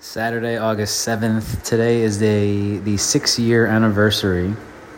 Saturday, 0.00 0.56
August 0.56 1.04
7th. 1.04 1.64
Today 1.64 2.02
is 2.02 2.20
the, 2.20 2.78
the 2.84 2.96
six 2.96 3.36
year 3.36 3.66
anniversary. 3.66 4.54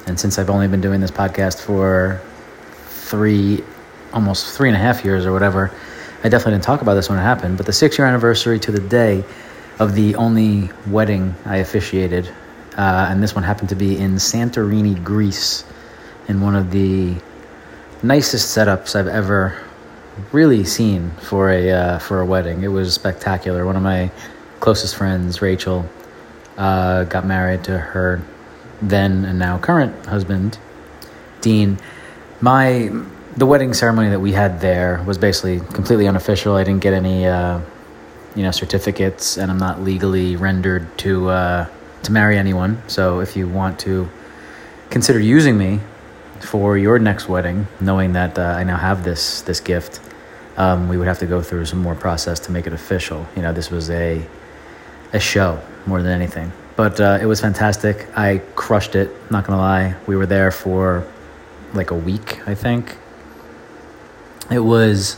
And 0.07 0.21
since 0.21 0.39
I've 0.39 0.51
only 0.51 0.69
been 0.69 0.83
doing 0.83 1.01
this 1.01 1.11
podcast 1.11 1.63
for 1.63 2.21
three, 2.85 3.65
almost 4.13 4.55
three 4.55 4.69
and 4.69 4.77
a 4.77 4.79
half 4.79 5.03
years 5.03 5.25
or 5.25 5.33
whatever, 5.33 5.75
I 6.23 6.29
definitely 6.29 6.53
didn't 6.53 6.65
talk 6.65 6.83
about 6.83 6.95
this 6.95 7.09
when 7.09 7.19
it 7.19 7.23
happened. 7.23 7.57
But 7.57 7.65
the 7.65 7.73
six 7.73 7.97
year 7.97 8.07
anniversary 8.07 8.61
to 8.61 8.71
the 8.71 8.81
day 8.81 9.25
of 9.79 9.95
the 9.95 10.17
only 10.17 10.69
wedding 10.87 11.35
I 11.47 11.57
officiated. 11.57 12.29
Uh, 12.77 13.09
and 13.09 13.23
this 13.23 13.35
one 13.35 13.43
happened 13.43 13.71
to 13.71 13.77
be 13.77 13.97
in 13.97 14.17
Santorini, 14.17 15.03
Greece, 15.03 15.65
in 16.29 16.43
one 16.43 16.55
of 16.55 16.73
the 16.73 17.17
nicest 18.03 18.55
setups 18.55 18.95
I've 18.95 19.09
ever 19.09 19.59
really 20.31 20.65
seen 20.65 21.11
for 21.23 21.49
a 21.49 21.71
uh, 21.71 21.99
for 21.99 22.21
a 22.21 22.27
wedding. 22.27 22.63
It 22.63 22.69
was 22.69 22.93
spectacular. 22.93 23.65
One 23.65 23.77
of 23.77 23.83
my 23.83 24.11
closest 24.61 24.95
friends, 24.95 25.43
Rachel, 25.43 25.89
uh, 26.57 27.05
got 27.05 27.27
married 27.27 27.65
to 27.65 27.77
her 27.79 28.23
then 28.83 29.25
and 29.25 29.39
now 29.39 29.59
current 29.59 30.07
husband, 30.07 30.59
Dean. 31.41 31.79
My 32.41 32.91
the 33.37 33.47
wedding 33.47 33.73
ceremony 33.75 34.11
that 34.11 34.21
we 34.21 34.33
had 34.33 34.61
there 34.61 35.03
was 35.07 35.19
basically 35.19 35.61
completely 35.61 36.07
unofficial. 36.07 36.57
I 36.57 36.65
didn't 36.65 36.83
get 36.83 36.95
any, 36.95 37.27
uh, 37.27 37.61
you 38.35 38.43
know, 38.43 38.51
certificates, 38.51 39.39
and 39.39 39.51
I'm 39.51 39.59
not 39.59 39.81
legally 39.83 40.37
rendered 40.37 40.87
to 40.99 41.29
uh, 41.29 41.69
to 42.03 42.13
marry 42.13 42.37
anyone. 42.39 42.83
So 42.89 43.21
if 43.21 43.37
you 43.37 43.49
want 43.49 43.79
to 43.81 44.09
consider 44.91 45.21
using 45.21 45.57
me 45.57 45.81
for 46.41 46.77
your 46.79 46.99
next 46.99 47.29
wedding, 47.29 47.67
knowing 47.81 48.15
that 48.15 48.39
uh, 48.39 48.43
I 48.43 48.65
now 48.65 48.77
have 48.77 49.05
this 49.05 49.43
this 49.43 49.61
gift, 49.61 50.01
um, 50.57 50.89
we 50.89 50.97
would 50.97 51.07
have 51.07 51.19
to 51.21 51.27
go 51.27 51.43
through 51.43 51.67
some 51.67 51.81
more 51.81 51.95
process 51.95 52.41
to 52.41 52.53
make 52.53 52.67
it 52.67 52.73
official. 52.73 53.27
You 53.37 53.43
know, 53.43 53.53
this 53.53 53.71
was 53.71 53.91
a 53.91 54.27
a 55.13 55.21
show 55.21 55.61
more 55.87 56.03
than 56.03 56.13
anything. 56.13 56.53
But 56.77 57.01
uh, 57.01 57.19
it 57.21 57.27
was 57.27 57.41
fantastic. 57.41 58.07
I 58.17 58.39
crushed 58.55 58.95
it. 58.95 59.11
Not 59.31 59.45
gonna 59.45 59.61
lie, 59.61 59.97
we 60.07 60.17
were 60.17 60.27
there 60.27 60.51
for 60.51 61.07
like 61.75 61.91
a 61.91 61.97
week, 61.97 62.47
I 62.49 62.55
think. 62.55 62.97
It 64.51 64.61
was 64.61 65.17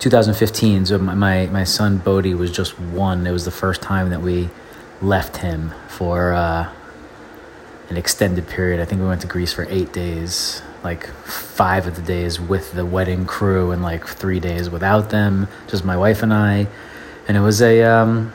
2015, 0.00 0.86
so 0.86 0.98
my 0.98 1.46
my 1.46 1.64
son 1.64 1.98
Bodie 1.98 2.34
was 2.34 2.50
just 2.50 2.78
one. 2.78 3.26
It 3.26 3.32
was 3.32 3.44
the 3.44 3.50
first 3.50 3.80
time 3.80 4.10
that 4.10 4.22
we 4.22 4.48
left 5.00 5.38
him 5.38 5.72
for 5.88 6.32
uh, 6.32 6.70
an 7.88 7.96
extended 7.96 8.46
period. 8.48 8.80
I 8.80 8.84
think 8.84 9.00
we 9.00 9.06
went 9.06 9.20
to 9.22 9.26
Greece 9.26 9.52
for 9.52 9.66
eight 9.70 9.92
days, 9.92 10.62
like 10.84 11.06
five 11.06 11.86
of 11.86 11.96
the 11.96 12.02
days 12.02 12.40
with 12.40 12.72
the 12.72 12.84
wedding 12.84 13.24
crew, 13.24 13.70
and 13.70 13.82
like 13.82 14.06
three 14.06 14.40
days 14.40 14.68
without 14.68 15.10
them, 15.10 15.48
just 15.68 15.84
my 15.84 15.96
wife 15.96 16.22
and 16.22 16.32
I. 16.32 16.66
And 17.26 17.36
it 17.36 17.40
was 17.40 17.60
a 17.60 17.82
um, 17.82 18.32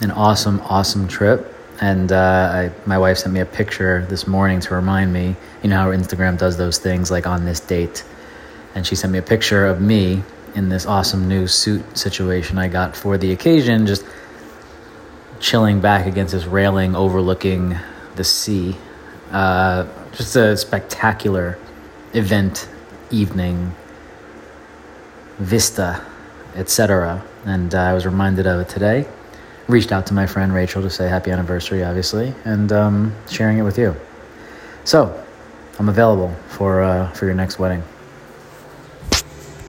an 0.00 0.10
awesome, 0.10 0.60
awesome 0.60 1.08
trip. 1.08 1.52
And 1.80 2.10
uh, 2.10 2.16
I, 2.52 2.70
my 2.86 2.98
wife 2.98 3.18
sent 3.18 3.34
me 3.34 3.40
a 3.40 3.46
picture 3.46 4.06
this 4.08 4.26
morning 4.26 4.60
to 4.60 4.74
remind 4.74 5.12
me. 5.12 5.36
You 5.62 5.70
know 5.70 5.76
how 5.76 5.90
Instagram 5.90 6.38
does 6.38 6.56
those 6.56 6.78
things 6.78 7.10
like 7.10 7.26
on 7.26 7.44
this 7.44 7.60
date. 7.60 8.04
And 8.74 8.86
she 8.86 8.94
sent 8.94 9.12
me 9.12 9.18
a 9.18 9.22
picture 9.22 9.66
of 9.66 9.80
me 9.80 10.22
in 10.54 10.68
this 10.68 10.86
awesome 10.86 11.28
new 11.28 11.46
suit 11.46 11.98
situation 11.98 12.56
I 12.56 12.68
got 12.68 12.96
for 12.96 13.18
the 13.18 13.32
occasion, 13.32 13.86
just 13.86 14.04
chilling 15.38 15.80
back 15.80 16.06
against 16.06 16.32
this 16.32 16.46
railing 16.46 16.94
overlooking 16.94 17.76
the 18.16 18.24
sea. 18.24 18.76
Uh, 19.30 19.86
just 20.12 20.34
a 20.36 20.56
spectacular 20.56 21.58
event, 22.14 22.68
evening, 23.10 23.74
vista, 25.38 26.02
etc. 26.54 27.22
And 27.44 27.74
uh, 27.74 27.80
I 27.80 27.92
was 27.92 28.06
reminded 28.06 28.46
of 28.46 28.60
it 28.60 28.68
today 28.70 29.06
reached 29.68 29.92
out 29.92 30.06
to 30.06 30.14
my 30.14 30.26
friend 30.26 30.52
Rachel 30.54 30.82
to 30.82 30.90
say 30.90 31.08
happy 31.08 31.30
anniversary, 31.30 31.82
obviously, 31.82 32.34
and 32.44 32.72
um, 32.72 33.14
sharing 33.28 33.58
it 33.58 33.62
with 33.62 33.78
you. 33.78 33.94
So, 34.84 35.22
I'm 35.78 35.88
available 35.88 36.34
for 36.48 36.82
uh, 36.82 37.10
for 37.12 37.26
your 37.26 37.34
next 37.34 37.58
wedding. 37.58 37.82